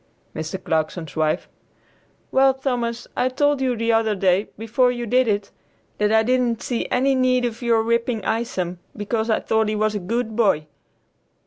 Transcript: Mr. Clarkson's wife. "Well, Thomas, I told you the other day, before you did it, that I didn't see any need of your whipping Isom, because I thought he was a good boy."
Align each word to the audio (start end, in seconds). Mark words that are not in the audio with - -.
Mr. 0.35 0.57
Clarkson's 0.63 1.15
wife. 1.15 1.47
"Well, 2.31 2.55
Thomas, 2.55 3.07
I 3.15 3.29
told 3.29 3.61
you 3.61 3.75
the 3.75 3.91
other 3.93 4.15
day, 4.15 4.47
before 4.57 4.89
you 4.91 5.05
did 5.05 5.27
it, 5.27 5.51
that 5.99 6.11
I 6.11 6.23
didn't 6.23 6.63
see 6.63 6.89
any 6.89 7.13
need 7.13 7.45
of 7.45 7.61
your 7.61 7.83
whipping 7.83 8.25
Isom, 8.25 8.79
because 8.97 9.29
I 9.29 9.39
thought 9.41 9.69
he 9.69 9.75
was 9.75 9.93
a 9.93 9.99
good 9.99 10.35
boy." 10.35 10.65